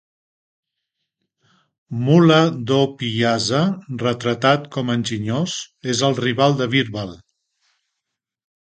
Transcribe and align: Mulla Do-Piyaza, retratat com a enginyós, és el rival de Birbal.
Mulla 2.07 2.39
Do-Piyaza, 2.71 3.61
retratat 4.07 4.67
com 4.79 4.91
a 4.91 4.97
enginyós, 5.03 5.61
és 5.95 6.05
el 6.11 6.21
rival 6.27 6.61
de 6.65 6.71
Birbal. 6.77 7.17